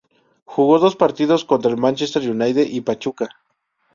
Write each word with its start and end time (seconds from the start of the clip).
Jugó 0.45 0.79
dos 0.79 0.95
partidos 0.95 1.45
contra 1.45 1.69
el 1.69 1.77
Manchester 1.77 2.23
United 2.27 2.65
y 2.67 2.81
Pachuca. 2.81 3.29